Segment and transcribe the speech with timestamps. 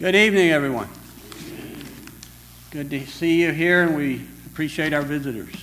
[0.00, 0.88] Good evening, everyone.
[2.70, 5.54] Good to see you here, and we appreciate our visitors.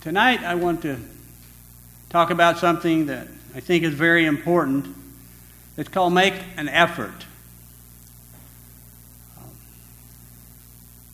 [0.00, 0.96] Tonight, I want to
[2.08, 4.96] talk about something that I think is very important.
[5.76, 7.26] It's called Make an Effort.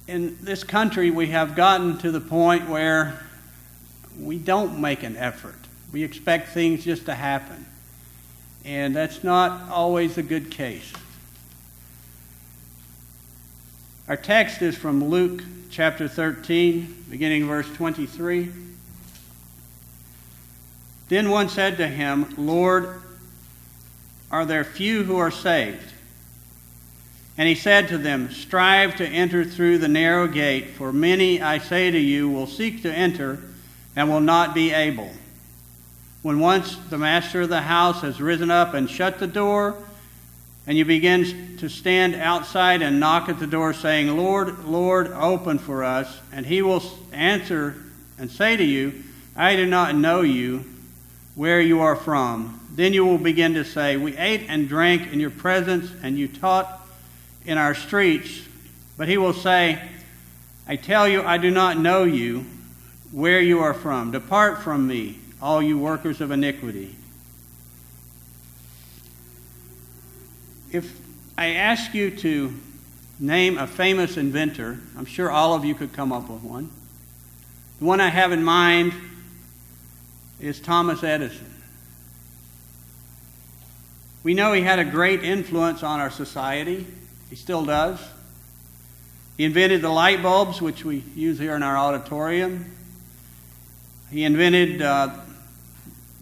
[0.07, 3.18] In this country, we have gotten to the point where
[4.16, 5.59] we don't make an effort.
[5.91, 7.66] We expect things just to happen.
[8.64, 10.93] And that's not always a good case.
[14.08, 18.50] Our text is from Luke chapter 13, beginning verse 23.
[21.08, 23.02] Then one said to him, Lord,
[24.30, 25.93] are there few who are saved?
[27.38, 31.58] And he said to them, Strive to enter through the narrow gate, for many, I
[31.58, 33.41] say to you, will seek to enter
[33.97, 35.11] and will not be able.
[36.22, 39.74] When once the master of the house has risen up and shut the door,
[40.66, 45.58] and you begin to stand outside and knock at the door, saying, Lord, Lord, open
[45.58, 47.74] for us, and he will answer
[48.18, 49.02] and say to you,
[49.34, 50.64] I do not know you,
[51.34, 52.60] where you are from.
[52.74, 56.28] Then you will begin to say, We ate and drank in your presence, and you
[56.28, 56.86] taught
[57.46, 58.42] in our streets.
[58.98, 59.80] But he will say,
[60.68, 62.44] I tell you, I do not know you,
[63.10, 64.10] where you are from.
[64.10, 66.94] Depart from me all you workers of iniquity.
[70.72, 70.98] If
[71.36, 72.55] I ask you to
[73.19, 76.70] name a famous inventor, I'm sure all of you could come up with one.
[77.78, 78.92] The one I have in mind
[80.38, 81.46] is Thomas Edison.
[84.22, 86.86] We know he had a great influence on our society.
[87.30, 87.98] He still does.
[89.38, 92.70] He invented the light bulbs, which we use here in our auditorium.
[94.11, 95.16] He invented uh,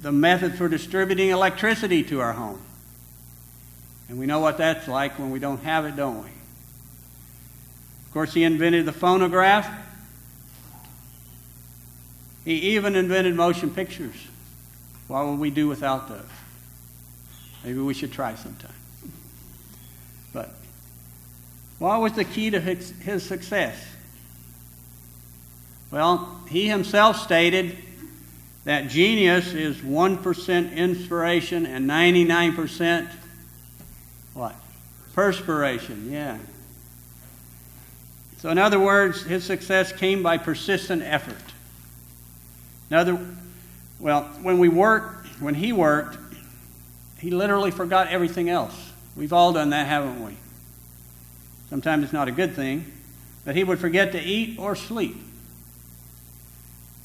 [0.01, 2.61] the method for distributing electricity to our home.
[4.09, 6.31] And we know what that's like when we don't have it, don't we?
[8.07, 9.69] Of course, he invented the phonograph.
[12.45, 14.15] He even invented motion pictures.
[15.09, 16.25] What would we do without those?
[17.65, 18.73] Maybe we should try sometime.
[20.33, 20.55] But
[21.79, 23.77] what was the key to his, his success?
[25.91, 27.77] Well, he himself stated
[28.65, 33.09] that genius is 1% inspiration and 99%
[34.39, 34.55] what?
[35.15, 36.39] Perspiration, yeah.
[38.37, 41.43] So, in other words, his success came by persistent effort.
[42.89, 43.19] Another,
[43.99, 46.19] well, when we worked, when he worked,
[47.19, 48.93] he literally forgot everything else.
[49.17, 50.37] We've all done that, haven't we?
[51.69, 52.85] Sometimes it's not a good thing,
[53.45, 55.17] but he would forget to eat or sleep.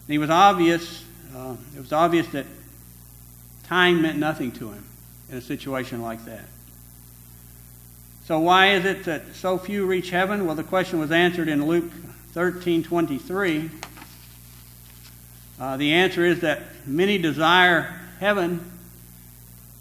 [0.08, 1.03] He was obvious
[1.36, 2.46] uh, it was obvious that
[3.64, 4.86] time meant nothing to him
[5.30, 6.46] in a situation like that.
[8.26, 10.46] So why is it that so few reach heaven?
[10.46, 11.92] Well, the question was answered in Luke
[12.34, 13.70] 13:23.
[15.60, 18.72] Uh, the answer is that many desire heaven,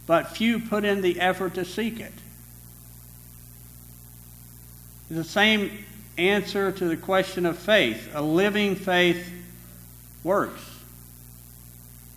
[0.06, 2.12] but few put in the effort to seek it.
[5.08, 5.70] It's the same
[6.18, 8.10] answer to the question of faith.
[8.14, 9.30] A living faith
[10.24, 10.71] works.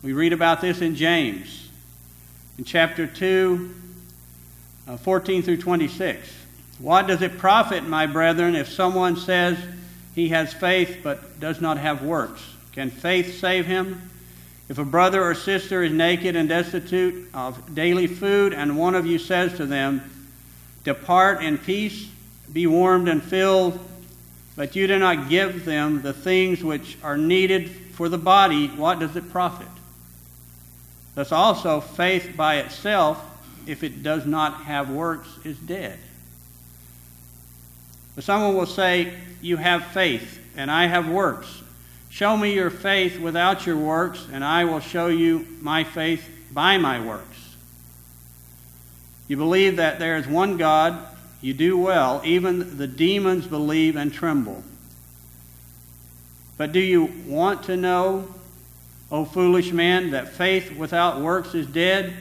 [0.05, 1.67] We read about this in James,
[2.59, 3.73] in chapter 2,
[4.87, 6.31] uh, 14 through 26.
[6.77, 9.57] What does it profit, my brethren, if someone says
[10.13, 12.43] he has faith but does not have works?
[12.73, 14.11] Can faith save him?
[14.69, 19.07] If a brother or sister is naked and destitute of daily food, and one of
[19.07, 20.03] you says to them,
[20.83, 22.11] Depart in peace,
[22.53, 23.79] be warmed and filled,
[24.55, 28.99] but you do not give them the things which are needed for the body, what
[28.99, 29.67] does it profit?
[31.15, 33.23] Thus also, faith by itself,
[33.65, 35.97] if it does not have works, is dead.
[38.15, 41.63] But someone will say, You have faith, and I have works.
[42.09, 46.77] Show me your faith without your works, and I will show you my faith by
[46.77, 47.55] my works.
[49.27, 50.97] You believe that there is one God,
[51.41, 52.21] you do well.
[52.23, 54.63] Even the demons believe and tremble.
[56.57, 58.27] But do you want to know
[59.11, 62.13] O foolish man, that faith without works is dead?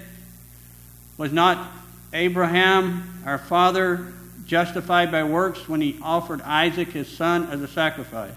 [1.17, 1.71] Was not
[2.13, 4.13] Abraham, our father,
[4.47, 8.33] justified by works when he offered Isaac, his son, as a sacrifice?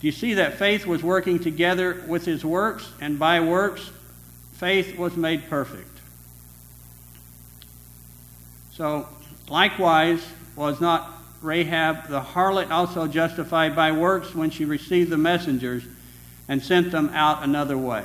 [0.00, 3.90] Do you see that faith was working together with his works, and by works,
[4.52, 5.90] faith was made perfect?
[8.74, 9.08] So,
[9.48, 10.24] likewise,
[10.54, 11.10] was not
[11.42, 15.82] Rahab the harlot also justified by works when she received the messengers?
[16.48, 18.04] And sent them out another way.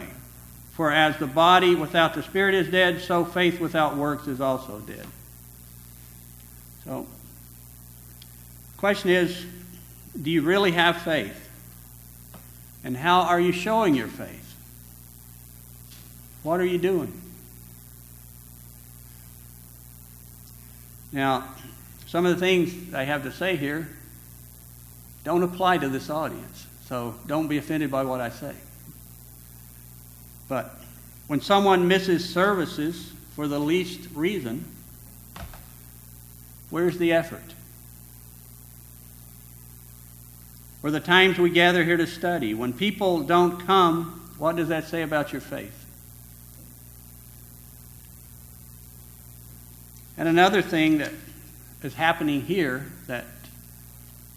[0.74, 4.80] For as the body without the spirit is dead, so faith without works is also
[4.80, 5.06] dead.
[6.84, 7.07] So,
[8.78, 9.45] question is,
[10.22, 11.40] do you really have faith?
[12.84, 14.56] And how are you showing your faith?
[16.44, 17.13] What are you doing?
[21.13, 21.48] Now,
[22.07, 23.88] some of the things I have to say here
[25.24, 28.53] don't apply to this audience, so don't be offended by what I say.
[30.47, 30.75] But
[31.27, 34.65] when someone misses services for the least reason,
[36.69, 37.41] where's the effort?
[40.83, 44.85] Or the times we gather here to study, when people don't come, what does that
[44.85, 45.85] say about your faith?
[50.18, 51.13] And another thing that
[51.81, 53.25] is happening here that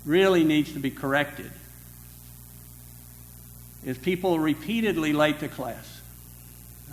[0.05, 1.51] really needs to be corrected
[3.87, 6.01] is people repeatedly late to class,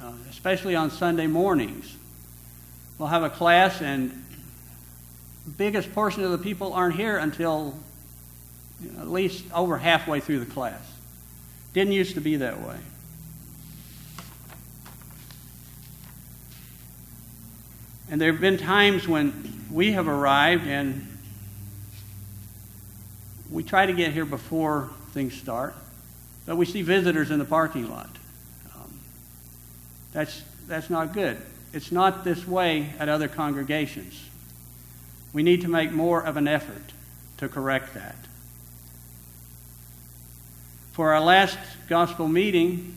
[0.01, 1.97] uh, especially on Sunday mornings.
[2.99, 4.11] We'll have a class, and
[5.45, 7.73] the biggest portion of the people aren't here until
[8.79, 10.79] you know, at least over halfway through the class.
[11.73, 12.77] Didn't used to be that way.
[18.11, 21.07] And there have been times when we have arrived and
[23.49, 25.73] we try to get here before things start,
[26.45, 28.09] but we see visitors in the parking lot.
[28.75, 28.99] Um,
[30.11, 31.41] that's, that's not good.
[31.73, 34.29] It's not this way at other congregations.
[35.33, 36.91] We need to make more of an effort
[37.37, 38.15] to correct that.
[40.91, 41.57] For our last
[41.89, 42.93] gospel meeting,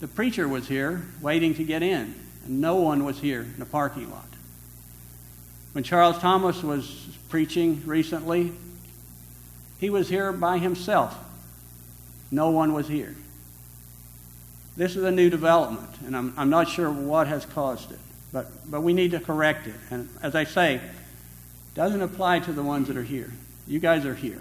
[0.00, 2.14] the preacher was here waiting to get in,
[2.46, 4.24] and no one was here in the parking lot.
[5.72, 8.52] When Charles Thomas was preaching recently,
[9.78, 11.16] he was here by himself.
[12.30, 13.14] No one was here.
[14.76, 17.98] This is a new development, and I'm, I'm not sure what has caused it,
[18.32, 19.74] but, but we need to correct it.
[19.90, 20.82] And as I say, it
[21.74, 23.32] doesn't apply to the ones that are here.
[23.66, 24.40] You guys are here.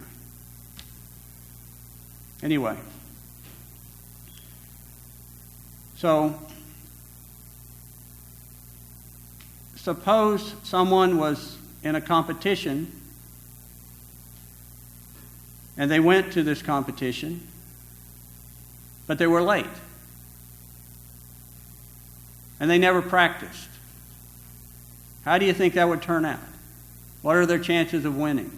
[2.44, 2.78] Anyway,
[5.96, 6.40] so
[9.76, 12.92] suppose someone was in a competition
[15.78, 17.48] and they went to this competition,
[19.08, 19.66] but they were late.
[22.60, 23.70] And they never practiced.
[25.24, 26.40] How do you think that would turn out?
[27.22, 28.52] What are their chances of winning?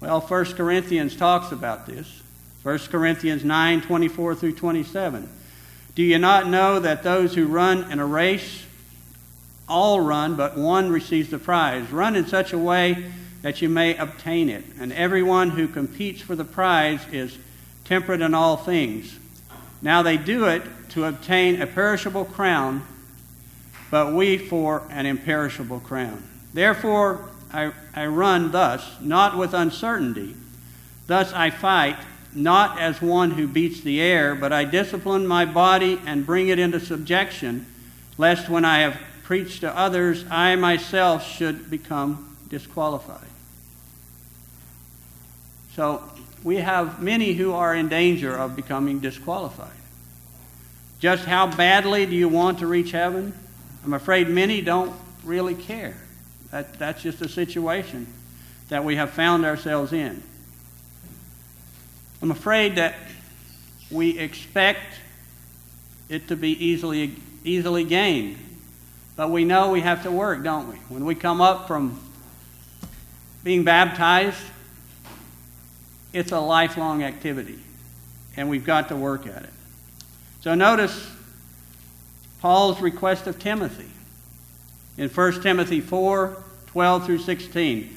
[0.00, 2.22] Well, 1 Corinthians talks about this.
[2.62, 5.28] 1 Corinthians 9 24 through 27.
[5.94, 8.64] Do you not know that those who run in a race
[9.68, 11.90] all run, but one receives the prize?
[11.90, 13.10] Run in such a way
[13.42, 14.64] that you may obtain it.
[14.78, 17.36] And everyone who competes for the prize is
[17.88, 19.18] temperate in all things.
[19.80, 22.86] Now they do it to obtain a perishable crown,
[23.90, 26.22] but we for an imperishable crown.
[26.52, 30.36] Therefore, I, I run thus, not with uncertainty.
[31.06, 31.96] Thus I fight,
[32.34, 36.58] not as one who beats the air, but I discipline my body and bring it
[36.58, 37.64] into subjection,
[38.18, 43.28] lest when I have preached to others, I myself should become disqualified.
[45.74, 46.02] So
[46.44, 49.70] we have many who are in danger of becoming disqualified.
[50.98, 53.32] Just how badly do you want to reach heaven?
[53.84, 54.94] I'm afraid many don't
[55.24, 55.96] really care.
[56.50, 58.06] That, that's just a situation
[58.68, 60.22] that we have found ourselves in.
[62.20, 62.94] I'm afraid that
[63.90, 64.80] we expect
[66.08, 68.38] it to be easily, easily gained.
[69.16, 70.76] But we know we have to work, don't we?
[70.88, 72.00] When we come up from
[73.44, 74.38] being baptized,
[76.12, 77.58] it's a lifelong activity,
[78.36, 79.50] and we've got to work at it.
[80.40, 81.10] So notice
[82.40, 83.90] Paul's request of Timothy
[84.96, 87.96] in 1 Timothy 4 12 through 16.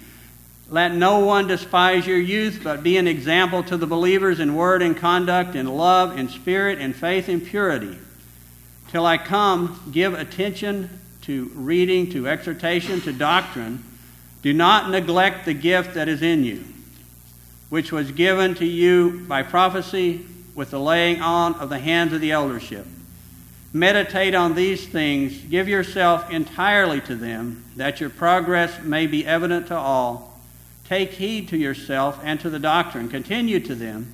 [0.69, 4.81] Let no one despise your youth, but be an example to the believers in word
[4.81, 7.97] and conduct, in love, in spirit, in faith, in purity.
[8.87, 10.89] Till I come, give attention
[11.23, 13.83] to reading, to exhortation, to doctrine.
[14.41, 16.63] Do not neglect the gift that is in you,
[17.71, 20.25] which was given to you by prophecy
[20.55, 22.85] with the laying on of the hands of the eldership.
[23.71, 29.67] Meditate on these things, give yourself entirely to them, that your progress may be evident
[29.67, 30.37] to all.
[30.83, 33.07] Take heed to yourself and to the doctrine.
[33.07, 34.13] Continue to them,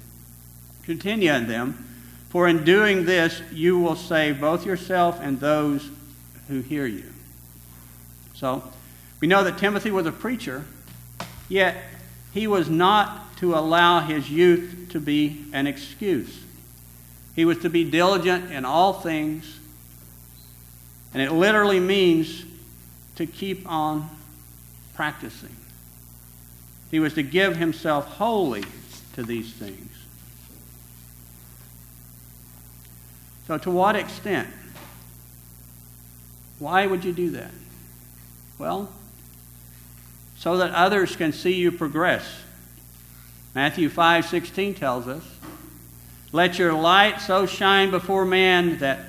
[0.84, 1.84] continue in them,
[2.30, 5.90] for in doing this you will save both yourself and those
[6.48, 7.12] who hear you.
[8.36, 8.62] So,
[9.20, 10.64] we know that Timothy was a preacher,
[11.50, 11.76] yet
[12.34, 16.44] he was not to allow his youth to be an excuse.
[17.36, 19.60] He was to be diligent in all things.
[21.14, 22.44] And it literally means
[23.16, 24.10] to keep on
[24.96, 25.56] practicing.
[26.90, 28.64] He was to give himself wholly
[29.14, 29.92] to these things.
[33.48, 34.50] So, to what extent?
[36.60, 37.52] Why would you do that?
[38.58, 38.90] Well,
[40.38, 42.24] so that others can see you progress.
[43.56, 45.24] Matthew 5:16 tells us,
[46.32, 49.00] "Let your light so shine before man that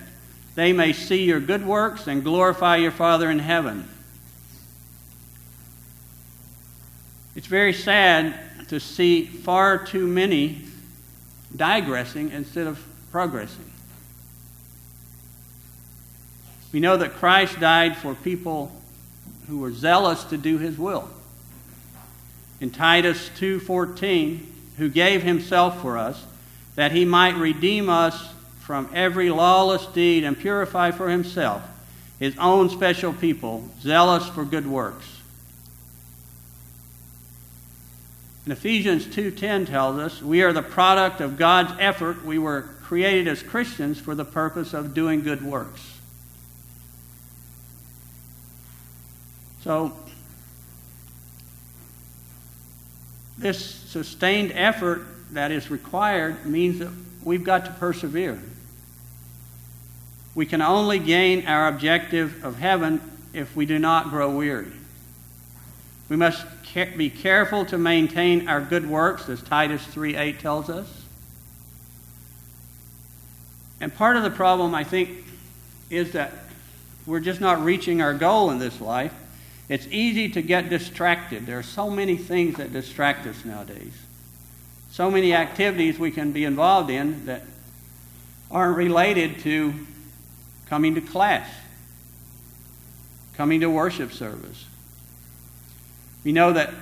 [0.55, 3.89] they may see your good works and glorify your Father in heaven."
[7.35, 10.67] It's very sad to see far too many
[11.55, 12.79] digressing instead of
[13.13, 13.71] progressing.
[16.73, 18.78] We know that Christ died for people
[19.49, 21.09] who were zealous to do his will.
[22.61, 26.25] In Titus 2:14, who gave himself for us
[26.77, 28.29] that he might redeem us
[28.61, 31.63] from every lawless deed and purify for himself
[32.19, 35.07] his own special people, zealous for good works.
[38.45, 42.25] And Ephesians 2:10 tells us, "We are the product of God's effort.
[42.25, 45.98] We were created as Christians for the purpose of doing good works."
[49.69, 49.93] So,
[53.37, 56.89] this sustained effort that is required means that
[57.23, 58.41] we've got to persevere.
[60.35, 62.99] We can only gain our objective of heaven
[63.35, 64.73] if we do not grow weary.
[66.09, 66.47] We must
[66.97, 71.03] be careful to maintain our good works, as Titus 3:8 tells us.
[73.83, 75.27] And part of the problem, I think,
[75.91, 76.33] is that
[77.05, 79.13] we're just not reaching our goal in this life.
[79.69, 81.45] It's easy to get distracted.
[81.45, 83.93] There are so many things that distract us nowadays.
[84.91, 87.43] So many activities we can be involved in that
[88.51, 89.75] aren't related to
[90.67, 91.49] coming to class,
[93.37, 94.65] coming to worship service.
[96.25, 96.73] We know that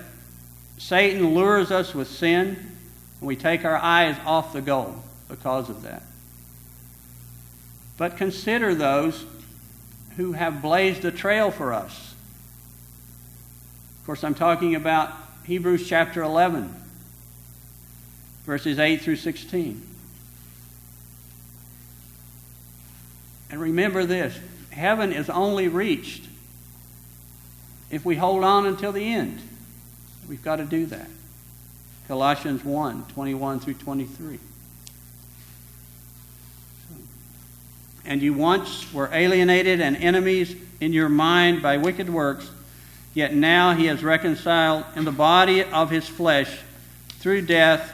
[0.78, 2.56] Satan lures us with sin,
[3.20, 6.02] and we take our eyes off the goal because of that.
[7.98, 9.24] But consider those
[10.16, 12.15] who have blazed a trail for us
[14.06, 15.12] course, I'm talking about
[15.46, 16.72] Hebrews chapter 11,
[18.44, 19.82] verses 8 through 16.
[23.50, 24.38] And remember this
[24.70, 26.24] heaven is only reached
[27.90, 29.40] if we hold on until the end.
[30.28, 31.08] We've got to do that.
[32.06, 34.38] Colossians 1 21 through 23.
[38.04, 42.48] And you once were alienated and enemies in your mind by wicked works
[43.16, 46.54] Yet now he has reconciled in the body of his flesh
[47.18, 47.90] through death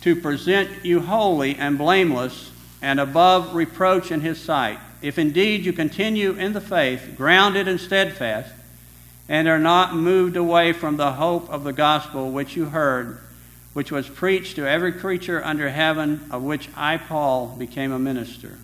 [0.00, 2.50] to present you holy and blameless
[2.82, 4.80] and above reproach in his sight.
[5.00, 8.52] If indeed you continue in the faith, grounded and steadfast,
[9.28, 13.20] and are not moved away from the hope of the gospel which you heard,
[13.74, 18.58] which was preached to every creature under heaven, of which I, Paul, became a minister.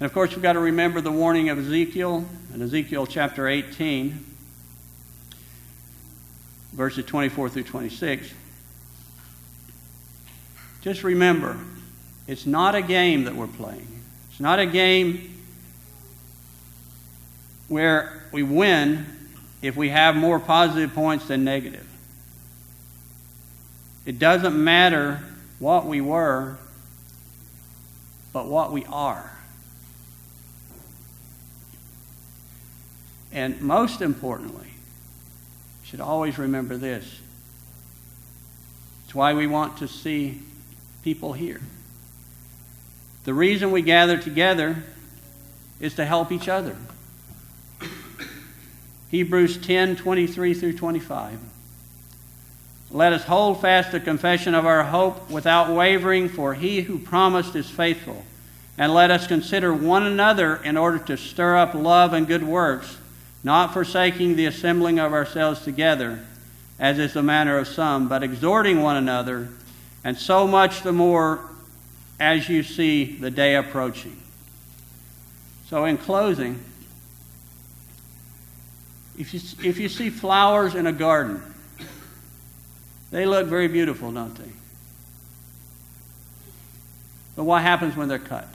[0.00, 4.24] And of course, we've got to remember the warning of Ezekiel in Ezekiel chapter 18,
[6.72, 8.32] verses 24 through 26.
[10.80, 11.58] Just remember,
[12.26, 13.86] it's not a game that we're playing.
[14.30, 15.34] It's not a game
[17.68, 19.04] where we win
[19.60, 21.86] if we have more positive points than negative.
[24.06, 25.20] It doesn't matter
[25.58, 26.56] what we were,
[28.32, 29.30] but what we are.
[33.32, 37.20] And most importantly, you should always remember this.
[39.04, 40.40] It's why we want to see
[41.02, 41.60] people here.
[43.24, 44.82] The reason we gather together
[45.78, 46.76] is to help each other.
[49.10, 51.38] Hebrews 10 23 through 25.
[52.92, 57.54] Let us hold fast the confession of our hope without wavering, for he who promised
[57.54, 58.24] is faithful.
[58.76, 62.98] And let us consider one another in order to stir up love and good works
[63.42, 66.24] not forsaking the assembling of ourselves together,
[66.78, 69.48] as is the manner of some, but exhorting one another,
[70.04, 71.40] and so much the more
[72.18, 74.16] as you see the day approaching.
[75.68, 76.60] So, in closing,
[79.18, 81.42] if you, if you see flowers in a garden,
[83.10, 84.50] they look very beautiful, don't they?
[87.36, 88.48] But what happens when they're cut?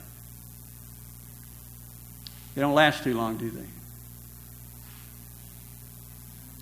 [2.54, 3.66] They don't last too long, do they?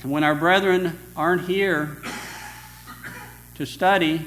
[0.03, 1.97] And when our brethren aren't here
[3.55, 4.25] to study,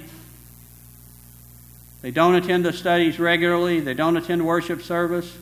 [2.01, 5.37] they don't attend the studies regularly, they don't attend worship service,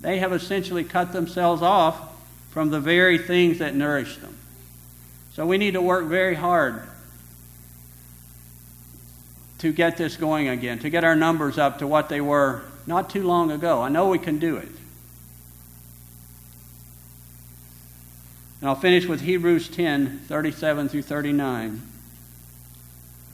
[0.00, 1.98] they have essentially cut themselves off
[2.50, 4.34] from the very things that nourish them.
[5.34, 6.82] So we need to work very hard
[9.58, 13.10] to get this going again, to get our numbers up to what they were not
[13.10, 13.82] too long ago.
[13.82, 14.68] I know we can do it.
[18.64, 21.82] And I'll finish with Hebrews 10 37 through 39.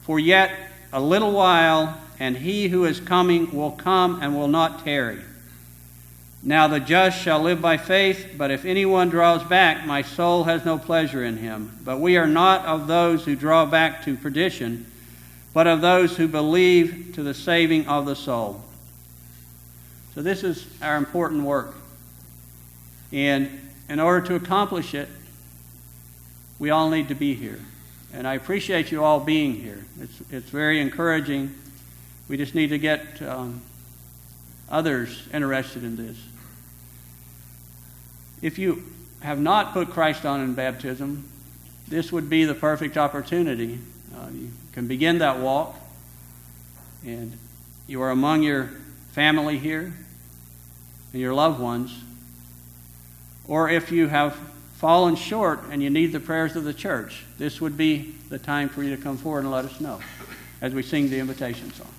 [0.02, 0.50] For yet
[0.92, 5.20] a little while, and he who is coming will come and will not tarry.
[6.42, 10.64] Now the just shall live by faith, but if anyone draws back, my soul has
[10.64, 11.78] no pleasure in him.
[11.84, 14.84] But we are not of those who draw back to perdition,
[15.54, 18.64] but of those who believe to the saving of the soul.
[20.16, 21.76] So this is our important work.
[23.12, 25.08] And in order to accomplish it,
[26.60, 27.58] we all need to be here.
[28.12, 29.84] And I appreciate you all being here.
[30.00, 31.52] It's, it's very encouraging.
[32.28, 33.62] We just need to get um,
[34.68, 36.16] others interested in this.
[38.42, 38.84] If you
[39.22, 41.28] have not put Christ on in baptism,
[41.88, 43.78] this would be the perfect opportunity.
[44.14, 45.74] Uh, you can begin that walk,
[47.04, 47.36] and
[47.86, 48.70] you are among your
[49.12, 49.92] family here
[51.12, 51.98] and your loved ones.
[53.48, 54.38] Or if you have
[54.80, 58.66] fallen short and you need the prayers of the church, this would be the time
[58.66, 60.00] for you to come forward and let us know
[60.62, 61.90] as we sing the invitation song.